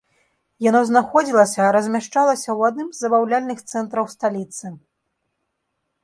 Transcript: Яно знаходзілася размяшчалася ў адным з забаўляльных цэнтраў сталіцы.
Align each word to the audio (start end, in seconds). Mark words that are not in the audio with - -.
Яно 0.67 0.79
знаходзілася 0.89 1.65
размяшчалася 1.75 2.49
ў 2.57 2.71
адным 2.73 2.87
з 2.91 2.97
забаўляльных 3.05 3.59
цэнтраў 3.73 4.05
сталіцы. 4.15 4.73